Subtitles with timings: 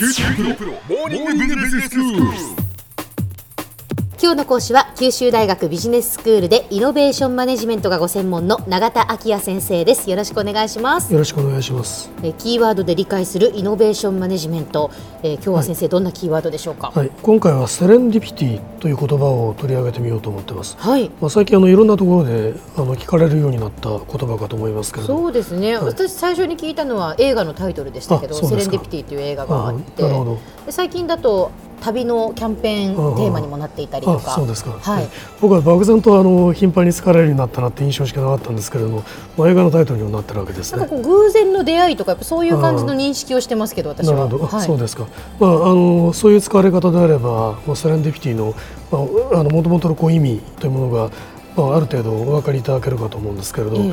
[0.00, 2.59] 九州大学モーニングビジネススクール。
[4.22, 10.10] 今日の講師は九州大学ビジネススクールでイノベーションマネジメントがご専門の永田晃也先生です。
[10.10, 11.10] よろしくお願いします。
[11.10, 12.10] よろしくお願いします。
[12.22, 14.90] えーキーワードで理解するイノベーションマネジメント、
[15.22, 16.92] えー今日は先生、どんなキーワードでしょうか？
[16.94, 20.76] はい、今回はセレンディピティという言葉を取り上げてみようと思ってます。
[20.78, 21.10] はい。
[21.18, 25.20] まあ、最近あのいろんなところであの聞かれるようになった言葉かと思いますけれども。
[25.22, 28.72] そうですね、私最初に聞いたのは映画のタイトルでしたけど「あそうですか。
[28.72, 30.02] セレンディピティ」という映画があって。
[30.04, 30.38] あなるほど。
[30.66, 35.08] で最近だと旅のキャンペーンテーマにもなっていたりとあかそうですか、はい、
[35.40, 39.02] 僕は漠然とあの頻繁に使われるようになったなって印象しかなかったんですけれども、
[39.36, 40.78] まあ、映画のタイトルにもなってるわけですね。
[40.78, 40.94] なんか。
[40.94, 44.14] こう偶然の出会いとかやっぱそういう感じの認識をしてますけど私は。
[44.14, 44.66] なるほど、はい。
[44.66, 45.06] そうですか、
[45.38, 48.54] まあ、あのそういう使われ方であればもうセレンディピティの
[48.90, 48.98] ま
[49.36, 51.10] ああの元々のこう意味というものが、
[51.56, 53.92] まあ、ある程度お分かりいただけるかと思うんですけれど、ええ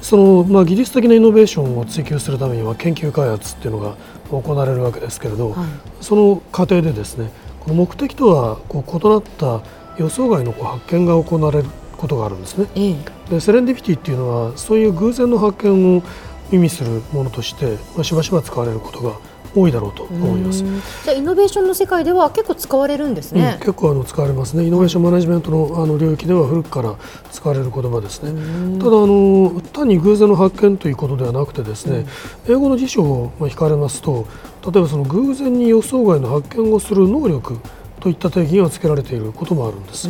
[0.00, 3.96] その、まあ、技術的なイノベーションを追求するためには研究開発っていうのが
[4.30, 5.68] 行われるわけですけれど、はい
[6.00, 7.30] その過程でですね
[7.60, 9.62] この目的とはこう異なった
[9.98, 12.66] 予想外のこう発見が行われることがあるんですね。
[12.76, 12.96] ええ
[13.30, 16.02] でセレンディピティっていうのはそういう偶然の発見を
[16.50, 19.16] 意味するものとして、まあ、しばしば使われることが
[19.54, 20.64] 多いだろうと思います。
[20.64, 23.58] うんじゃあイノベーションの世界では結構使われるんですねうん、。
[23.58, 24.64] 結構あの使われますね。
[24.64, 26.96] イノベーションマネジメントのあの領域では古くから
[27.32, 28.32] 使われる言葉ですね。
[28.78, 32.06] ただあの単に偶然の発見ということではなくてですね、
[32.48, 34.26] 英語の辞書をまあ引かれますと、
[34.64, 37.58] 例えばその偶然に予想外の発見をする能力
[38.00, 40.08] といった定義が付けられていることもあるんです。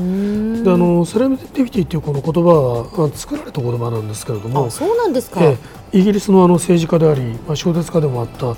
[0.65, 5.43] であのセレンディピティというこの言葉はあ作られた言葉なんですけれどもあ、そうなんですか。
[5.43, 8.57] ええイギリスのあの政治家であり、まあ、小説家でもあった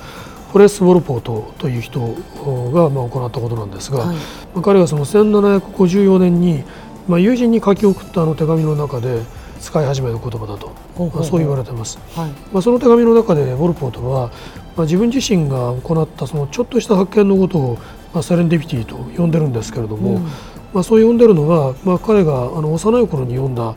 [0.51, 4.23] フォレス・ウォルポートという人がまあ行ったことなんですが、はいま
[4.57, 6.65] あ彼がその1754年に、
[7.09, 9.23] まあ、友人に書き送ったあの手紙の中で
[9.61, 10.75] 使い始めた言葉だと、
[11.23, 11.99] そう言われてます。
[12.17, 12.31] はい。
[12.53, 14.31] まあ、その手紙の中でウォルポートは、
[14.77, 17.79] まあ、自分自身が行ったそのちょっとした発見のことを、
[18.13, 20.25] まあ、セレンディピティと呼んでるんですけれども、うん
[20.73, 23.75] まあ、そう呼んでるのは、まあ、彼があの幼い頃に読んだ、まあ、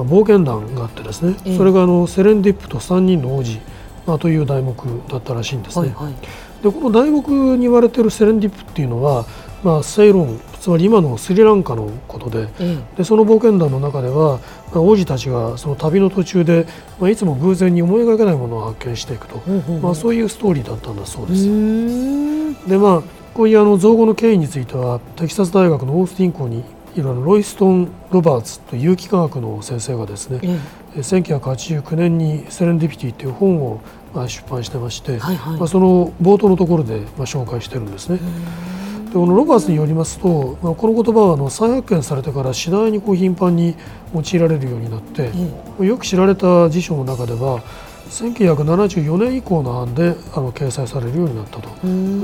[0.00, 3.58] 冒険談があってですね、ええそれがあのセレンディップと3人の王子、
[4.06, 4.74] まあ、という題目
[5.08, 5.88] だったらしいんですね。
[5.94, 6.14] はいはい。
[6.62, 9.26] でこの題目に言われているセレンディップっていうのは、
[9.64, 14.38] まあ、セイロンつまり今のスリランカのことでえでその冒険団の中では、
[14.72, 16.66] まあ、王子たちがその旅の途中で、
[17.00, 21.32] まあ、いつも偶然に思いがけないものを発見していくと、ほうほうほうまあ、そういうストーリーだったんだそうえ。
[21.32, 22.68] です。
[22.68, 23.02] でまあ
[23.34, 26.62] こういうあの造語の経緯についてはテキサス大学のオースティン校に
[26.94, 30.58] いるあのロイストン・ロバーツという有機化学の先生がですねええ。
[30.96, 33.80] え1989年に「セレンディピティ」という本を
[34.14, 38.18] まあ出版してまして、はいはいまあ、その冒頭のところでまあ紹介してるんですね。
[39.12, 43.74] でこのロバーツによりますと、まあ、この言葉はあの再発見されてから次第にこう頻繁に
[44.14, 45.30] 用いられるようになって、
[45.84, 47.60] よく知られた辞書の中では
[48.08, 51.68] 1974年以降の案であの掲載されるようになったと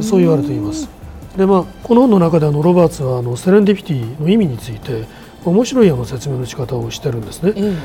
[0.02, 0.97] そう言われています。
[1.38, 5.04] でまあ、この本の中であのロバーツはあのセレンディピティの意味について
[5.44, 7.52] 面白いあの説明の仕方をしてるんですね。
[7.54, 7.76] え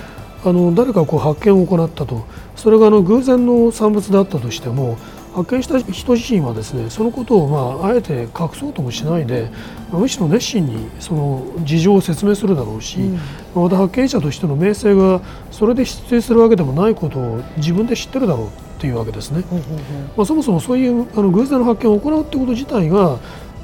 [0.44, 2.25] あの誰かこう発見を行ったと。
[2.56, 4.97] それがあの偶然の産物であったとしても
[5.36, 9.52] 発見した人自身はですねそのことをまああえて隠そうともしないで
[9.92, 13.19] まあむしろ熱心にその事情を説明するだろうし、ま
[13.56, 15.22] あまた発見者としての名声が
[15.52, 19.46] それで出演するわけでもないことを自分で知ってるだろうっていうわけですね。
[20.18, 23.18] まあ、そもそもそういうあの偶然の発見を行うということ自体が、ま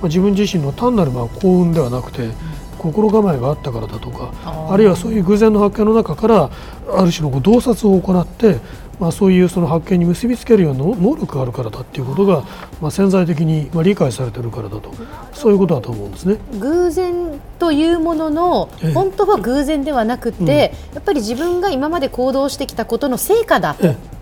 [0.03, 2.30] あ、自分自身の単なるまあ幸運ではなくて、
[2.78, 4.31] 心構えがあったからだとか
[4.72, 6.50] あるいはそういう偶然の発見の中から
[6.96, 8.62] ある種のこう洞察を行って、
[9.02, 12.44] まあ、そういうその発見に結びつけるような能力があるからだっていうことが、
[12.79, 14.94] まあ、潜在的にまあ理解されてるからだと。
[15.34, 16.38] そういうことだと思うんですね。
[16.59, 18.94] 偶然というもののええ。
[18.94, 23.75] 本当は偶然ではなくて、やっぱり自分が今まで行動してきたことの成果だ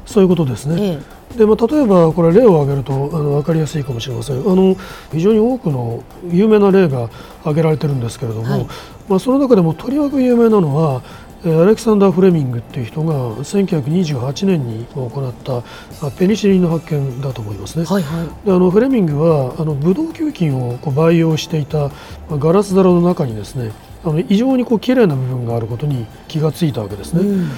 [0.08, 1.00] そういうことですね。
[1.34, 4.76] えでまあ、例えばこれ例を挙げるとあの分かりやすいかもしれませんあの
[5.12, 6.02] 非常に多くの
[6.32, 7.10] 有名な例が
[7.42, 8.68] 挙げられてるんですけれども、はい
[9.10, 11.04] まあ、その中でもとりわけ有名なのは
[11.46, 17.86] えーアレキサンダー・フレミングっていう人が1928年に行ったあペニシリンの発見だと思いますね。
[17.86, 18.46] はいはい。
[18.46, 21.92] であのフレミングはあのブドウ球菌をこう培養していたま
[22.32, 23.72] あガラス皿の中にですね
[24.04, 27.22] あの異常にこう綺麗な部分があることに気がついたわけですね。
[27.22, 27.50] うん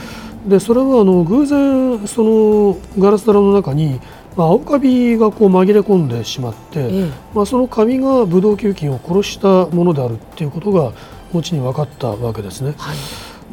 [0.47, 3.99] でそれはあの偶然そのガラス皿の中に、
[4.37, 10.93] まあ、青カビがこう紛れ込んでしまって、ええまあ、そのカビがブドウ球菌を殺したものであるっていうことが
[11.33, 12.73] 後に分かったわけですね。
[12.77, 12.97] はい。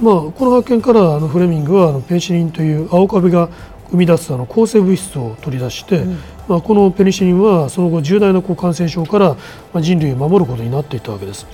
[0.00, 3.48] まあ、この発見からあのフレミングはあのペニシリンという青カビが
[3.90, 6.18] 生み出すあの抗生物質を取り出して、うん
[6.48, 9.36] まあ、このペニシリンはその後重大なこう感染症から
[9.72, 11.46] まあ人類を守ることになっていたわけです。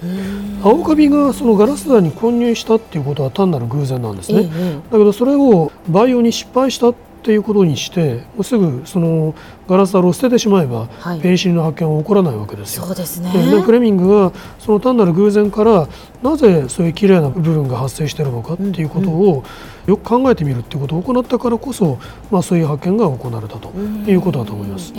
[0.63, 4.49] 青カビがそのガラス弾に混入したっていうことは単なる偶然なんですね。
[4.91, 6.93] だけどそれを培養に失敗した
[7.23, 9.33] っっていうことにしてすぐその
[9.69, 12.85] ガラス樽を捨ててしまえば、はいペニシリンの発見は起こらないわけですよ。
[12.85, 15.87] そうですねででフレミングがその単なる偶然から
[16.23, 19.45] なぜそういう綺麗な部分が発生しているのかっていうことを
[19.87, 21.99] よく考えてみるっていうことを行ったからこそ、
[22.33, 24.93] まあ、そういう発見が行われたということだと思います。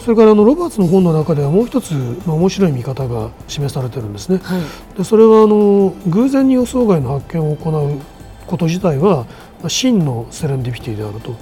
[0.00, 1.92] それからあのロバーツの本の中ではもう一つ、
[2.26, 4.40] まあ、面白い見方が示されてるんですね。
[4.40, 4.62] えはい
[4.98, 8.00] でそれはあの偶然に予想外の発見を行う
[8.46, 9.26] こと自体はまあ
[9.66, 11.34] 真のセレンディピティであると。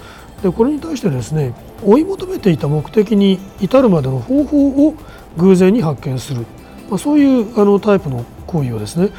[0.42, 4.94] でこれに対してですね追い求めていた目的に至るまでの方法を
[5.38, 6.44] 偶然に発見する、
[6.90, 9.10] まあ、そういうあのタイプの行為をですね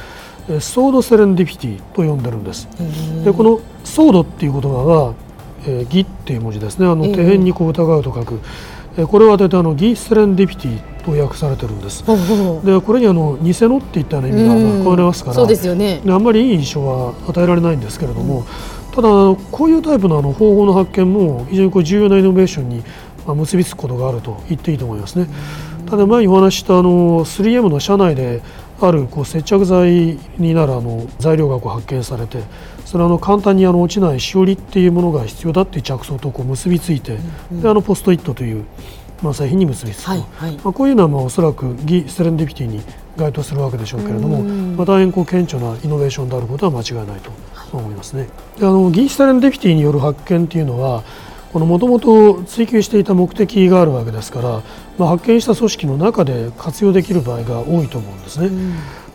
[0.49, 2.67] えソードセレンディピティと呼んでるんです。
[3.25, 5.13] でこのソードっていう言葉は、
[5.65, 6.87] えー義っていう文字ですね。
[6.87, 8.39] あのええ手辺にこう疑うと書く、
[8.97, 12.03] えーこれは大体あの義セレンディピティと訳されてるんです。
[12.03, 14.61] ほうほうでこれにあの偽のっていったような意味がうん。
[14.61, 16.01] 含まれますから、そうですよね。
[16.07, 18.45] あんまりいい印象は与えられないんですけれども、
[18.97, 19.09] ただ
[19.51, 22.83] こういうタイプのあの方法の発見も非常にこう重要なイノベーションに
[23.27, 25.27] まあ結びつくことがあると言っていいと思いますね。
[25.87, 28.41] ただ前にお話ししたあの 3M の社内で
[28.81, 32.41] あるこう接着剤になるあの材料がこう発見されて
[32.85, 37.19] それはあの簡単にあの落ちないしおりっていうものが必要だっていう着想とこう結びついて、
[37.51, 38.65] であのポストイットという、
[39.21, 40.05] まあ、製品に結びつく。
[40.05, 40.55] と、はいはい。
[40.55, 42.81] まあ、こういうのはまあおそらくギセレンディピティに
[43.15, 47.31] 該当するわけでしょうけれども、まあ、大変こう顕著なイノベーションであることは間違いないと
[47.75, 48.29] 思いますね。
[48.59, 51.03] であのギセレンディピティによる発見というのは
[51.51, 54.61] このもともと追求していた目的があるわけですから、
[54.97, 58.51] まあ、発見した組織の中で活用できる場合が多いと思うんですね。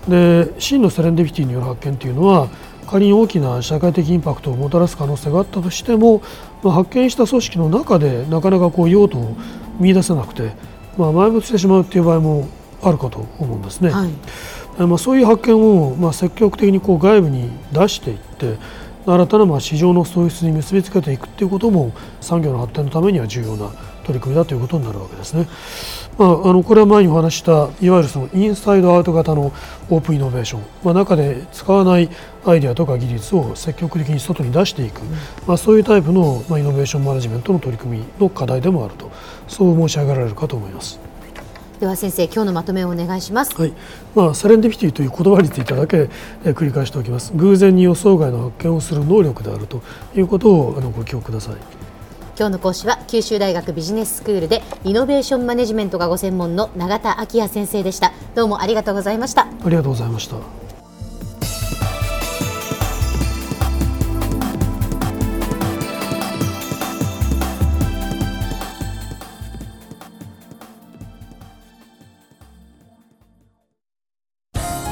[0.09, 2.49] で真のセレンディピティによる発見というのは
[2.87, 6.21] 仮に大きな社会的インパクトをもたらす可能性があったとしても、
[6.63, 9.37] まあ、発見した組織の中でなかなかこう用途を
[9.79, 10.53] 見出せなくて、
[10.99, 12.49] まあ、埋没してしまうという場合も
[12.83, 13.91] あるかと思うんですね。
[13.91, 14.15] はいえ
[14.79, 18.57] まあ、そういう発見をまあ積極的にこう外部に出していって
[19.05, 23.71] 新たなまあ市場の創出に結びつけていくということも産業の発展のためには重要な
[24.05, 25.47] 取り組みだということになるわけですね。
[26.19, 29.53] まあ、あのこれは前にお話ししたいわゆるそのインサイドアウト型の
[29.89, 32.11] オープンイノベーション、まあ、中で使わない
[32.45, 35.01] アイデアとか技術を積極的に外に出していく、
[35.47, 39.11] まあ、そういうタイプのまあイノベーションマネジメントの取り組みの課題でもあると
[39.49, 41.12] そう申し上げられるかと思います。
[41.83, 43.61] では先生今日のまとめをお願いします。
[43.61, 43.73] はい。
[44.15, 46.09] まあ、セレンディピティという言葉についてだけ
[46.45, 47.33] えー繰り返しておきます。
[47.35, 49.83] 偶然に予想外の発見をする能力であると
[50.15, 51.55] いうことをあのご記憶ください。
[52.39, 58.13] 今日の講師は九州大学ビジネススクールでイノベーションマネジメントがご専門の永田晃也先生でした。
[58.37, 59.43] どうもありがとうございました。
[59.43, 60.62] ありがとうございました